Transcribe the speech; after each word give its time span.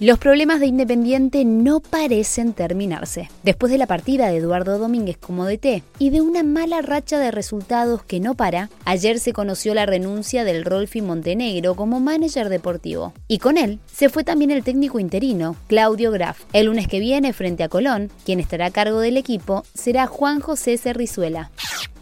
Los 0.00 0.18
problemas 0.18 0.60
de 0.60 0.66
Independiente 0.66 1.44
no 1.44 1.80
parecen 1.80 2.54
terminarse. 2.54 3.28
Después 3.42 3.70
de 3.70 3.76
la 3.76 3.86
partida 3.86 4.28
de 4.28 4.38
Eduardo 4.38 4.78
Domínguez 4.78 5.18
como 5.18 5.44
DT 5.44 5.82
y 5.98 6.08
de 6.08 6.22
una 6.22 6.42
mala 6.42 6.80
racha 6.80 7.18
de 7.18 7.30
resultados 7.30 8.02
que 8.02 8.18
no 8.18 8.34
para, 8.34 8.70
ayer 8.86 9.18
se 9.18 9.34
conoció 9.34 9.74
la 9.74 9.84
renuncia 9.84 10.42
del 10.42 10.64
Rolfi 10.64 11.02
Montenegro 11.02 11.74
como 11.76 12.00
manager 12.00 12.48
deportivo. 12.48 13.12
Y 13.28 13.40
con 13.40 13.58
él 13.58 13.78
se 13.92 14.08
fue 14.08 14.24
también 14.24 14.50
el 14.50 14.64
técnico 14.64 15.00
interino, 15.00 15.54
Claudio 15.66 16.10
Graf. 16.12 16.44
El 16.54 16.68
lunes 16.68 16.88
que 16.88 16.98
viene, 16.98 17.34
frente 17.34 17.62
a 17.62 17.68
Colón, 17.68 18.10
quien 18.24 18.40
estará 18.40 18.64
a 18.66 18.70
cargo 18.70 19.00
del 19.00 19.18
equipo 19.18 19.64
será 19.74 20.06
Juan 20.06 20.40
José 20.40 20.78
Cerrizuela. 20.78 21.50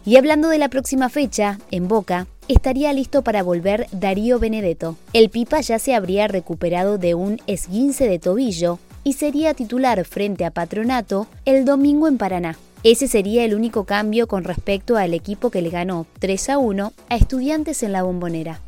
Y 0.05 0.15
hablando 0.15 0.47
de 0.47 0.57
la 0.57 0.69
próxima 0.69 1.09
fecha, 1.09 1.59
en 1.69 1.89
Boca, 1.89 2.27
estaría 2.49 2.91
listo 2.91 3.23
para 3.23 3.43
volver 3.43 3.87
Darío 3.91 4.39
Benedetto. 4.39 4.97
El 5.13 5.29
Pipa 5.29 5.61
ya 5.61 5.79
se 5.79 5.93
habría 5.93 6.27
recuperado 6.27 6.97
de 6.97 7.13
un 7.13 7.39
esguince 7.47 8.09
de 8.09 8.19
tobillo 8.19 8.79
y 9.03 9.13
sería 9.13 9.53
titular 9.53 10.03
frente 10.03 10.43
a 10.43 10.51
Patronato 10.51 11.27
el 11.45 11.63
domingo 11.63 12.07
en 12.07 12.17
Paraná. 12.17 12.57
Ese 12.83 13.07
sería 13.07 13.45
el 13.45 13.53
único 13.53 13.85
cambio 13.85 14.27
con 14.27 14.43
respecto 14.43 14.97
al 14.97 15.13
equipo 15.13 15.51
que 15.51 15.61
le 15.61 15.69
ganó 15.69 16.07
3 16.19 16.49
a 16.49 16.57
1 16.57 16.93
a 17.09 17.15
estudiantes 17.15 17.83
en 17.83 17.91
la 17.91 18.03
bombonera. 18.03 18.61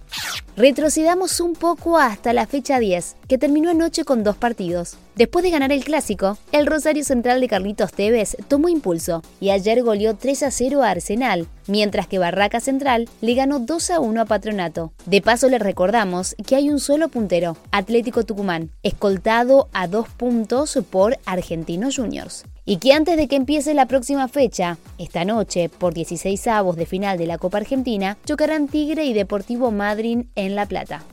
Retrocedamos 0.61 1.39
un 1.39 1.53
poco 1.53 1.97
hasta 1.97 2.33
la 2.33 2.45
fecha 2.45 2.77
10, 2.77 3.15
que 3.27 3.39
terminó 3.39 3.71
anoche 3.71 4.03
con 4.03 4.23
dos 4.23 4.37
partidos. 4.37 4.95
Después 5.15 5.41
de 5.41 5.49
ganar 5.49 5.71
el 5.71 5.83
clásico, 5.83 6.37
el 6.51 6.67
Rosario 6.67 7.03
Central 7.03 7.41
de 7.41 7.47
Carlitos 7.47 7.91
Tevez 7.91 8.37
tomó 8.47 8.69
impulso 8.69 9.23
y 9.39 9.49
ayer 9.49 9.81
goleó 9.81 10.15
3 10.15 10.43
a 10.43 10.51
0 10.51 10.83
a 10.83 10.91
Arsenal, 10.91 11.47
mientras 11.65 12.05
que 12.05 12.19
Barraca 12.19 12.59
Central 12.59 13.09
le 13.21 13.33
ganó 13.33 13.57
2 13.57 13.89
a 13.89 13.99
1 13.99 14.21
a 14.21 14.25
Patronato. 14.25 14.93
De 15.07 15.19
paso 15.19 15.49
les 15.49 15.61
recordamos 15.63 16.35
que 16.45 16.55
hay 16.55 16.69
un 16.69 16.79
solo 16.79 17.09
puntero, 17.09 17.57
Atlético 17.71 18.23
Tucumán, 18.23 18.69
escoltado 18.83 19.67
a 19.73 19.87
dos 19.87 20.09
puntos 20.09 20.77
por 20.91 21.17
Argentinos 21.25 21.95
Juniors. 21.95 22.45
Y 22.63 22.77
que 22.77 22.93
antes 22.93 23.17
de 23.17 23.27
que 23.27 23.35
empiece 23.35 23.73
la 23.73 23.87
próxima 23.87 24.27
fecha, 24.27 24.77
esta 24.97 25.25
noche, 25.25 25.69
por 25.69 25.93
16 25.93 26.47
avos 26.47 26.75
de 26.75 26.85
final 26.85 27.17
de 27.17 27.25
la 27.25 27.37
Copa 27.37 27.57
Argentina, 27.57 28.17
chocarán 28.25 28.67
Tigre 28.67 29.05
y 29.05 29.13
Deportivo 29.13 29.71
Madryn 29.71 30.29
en 30.35 30.55
La 30.55 30.65
Plata. 30.67 31.03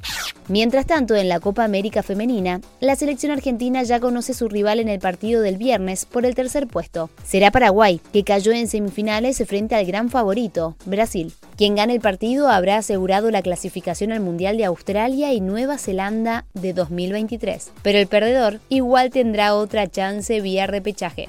Mientras 0.49 0.87
tanto, 0.87 1.15
en 1.15 1.29
la 1.29 1.41
Copa 1.41 1.63
América 1.63 2.03
Femenina, 2.03 2.63
la 2.81 2.97
selección 2.97 3.33
argentina 3.33 3.83
ya 3.83 4.01
conoce 4.01 4.33
su 4.33 4.49
rival 4.49 4.81
en 4.81 4.89
el 4.89 4.99
partido 4.99 5.43
del 5.43 5.59
viernes 5.59 6.07
por 6.07 6.25
el 6.25 6.35
tercer 6.35 6.67
puesto. 6.67 7.11
Será 7.23 7.51
Paraguay, 7.51 8.01
que 8.15 8.25
cayó 8.25 8.53
en 8.53 8.67
semifinales 8.67 9.43
frente 9.47 9.75
al 9.75 9.85
gran 9.85 10.09
favorito, 10.09 10.75
Brasil. 10.87 11.35
Quien 11.59 11.75
gane 11.75 11.95
el 11.95 12.01
partido 12.01 12.49
habrá 12.49 12.79
asegurado 12.79 13.31
la 13.31 13.43
clasificación 13.43 14.11
al 14.11 14.21
Mundial 14.21 14.57
de 14.57 14.65
Australia 14.65 15.35
y 15.35 15.43
Nueva 15.43 15.77
Zelanda 15.77 16.47
de 16.55 16.73
2023. 16.73 17.71
Pero 17.83 17.99
el 17.99 18.07
perdedor 18.07 18.61
igual 18.71 19.11
tendrá 19.11 19.55
otra 19.55 19.87
chance 19.87 20.41
vía 20.41 20.67
repechaje. 20.67 21.29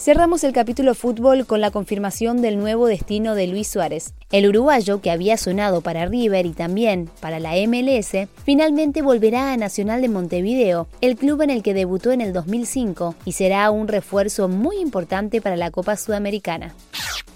Cerramos 0.00 0.44
el 0.44 0.54
capítulo 0.54 0.94
fútbol 0.94 1.44
con 1.44 1.60
la 1.60 1.70
confirmación 1.70 2.40
del 2.40 2.58
nuevo 2.58 2.86
destino 2.86 3.34
de 3.34 3.46
Luis 3.46 3.68
Suárez. 3.68 4.14
El 4.32 4.48
uruguayo, 4.48 5.02
que 5.02 5.10
había 5.10 5.36
sonado 5.36 5.82
para 5.82 6.06
River 6.06 6.46
y 6.46 6.52
también 6.52 7.10
para 7.20 7.38
la 7.38 7.52
MLS, 7.68 8.26
finalmente 8.42 9.02
volverá 9.02 9.52
a 9.52 9.58
Nacional 9.58 10.00
de 10.00 10.08
Montevideo, 10.08 10.88
el 11.02 11.16
club 11.16 11.42
en 11.42 11.50
el 11.50 11.62
que 11.62 11.74
debutó 11.74 12.12
en 12.12 12.22
el 12.22 12.32
2005, 12.32 13.14
y 13.26 13.32
será 13.32 13.70
un 13.70 13.88
refuerzo 13.88 14.48
muy 14.48 14.78
importante 14.78 15.42
para 15.42 15.56
la 15.56 15.70
Copa 15.70 15.96
Sudamericana. 15.96 16.74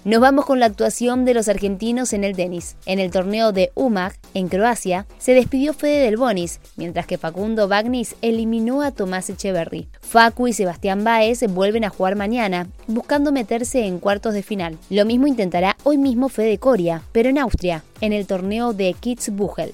Nos 0.05 0.21
vamos 0.21 0.45
con 0.45 0.59
la 0.59 0.67
actuación 0.67 1.25
de 1.25 1.33
los 1.33 1.47
argentinos 1.47 2.13
en 2.13 2.23
el 2.23 2.35
tenis. 2.35 2.75
En 2.85 2.99
el 2.99 3.09
torneo 3.09 3.51
de 3.51 3.71
UMAG, 3.73 4.13
en 4.35 4.49
Croacia, 4.49 5.07
se 5.17 5.33
despidió 5.33 5.73
Fede 5.73 6.05
del 6.05 6.15
Bonis, 6.15 6.59
mientras 6.75 7.07
que 7.07 7.17
Facundo 7.17 7.67
Bagnis 7.67 8.15
eliminó 8.21 8.83
a 8.83 8.91
Tomás 8.91 9.31
Echeverry. 9.31 9.87
Facu 10.01 10.47
y 10.47 10.53
Sebastián 10.53 11.03
Baez 11.03 11.51
vuelven 11.51 11.85
a 11.85 11.89
jugar 11.89 12.15
mañana, 12.15 12.67
buscando 12.85 13.31
meterse 13.31 13.87
en 13.87 13.97
cuartos 13.97 14.35
de 14.35 14.43
final. 14.43 14.77
Lo 14.91 15.05
mismo 15.05 15.25
intentará 15.25 15.75
hoy 15.81 15.97
mismo 15.97 16.29
Fede 16.29 16.59
Coria, 16.59 17.01
pero 17.11 17.29
en 17.29 17.39
Austria, 17.39 17.83
en 17.99 18.13
el 18.13 18.27
torneo 18.27 18.73
de 18.73 18.93
Kitzbühel. 18.93 19.73